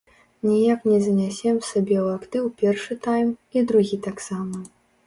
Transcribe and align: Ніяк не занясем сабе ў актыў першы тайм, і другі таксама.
Ніяк 0.49 0.87
не 0.91 0.97
занясем 1.07 1.61
сабе 1.69 1.97
ў 2.05 2.17
актыў 2.17 2.51
першы 2.63 2.93
тайм, 3.05 3.29
і 3.57 3.69
другі 3.71 4.05
таксама. 4.11 4.57